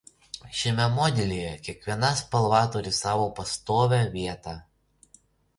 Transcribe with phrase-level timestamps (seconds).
[0.59, 4.57] Šiame modelyje kiekviena spalva turi savo pastovią vietą.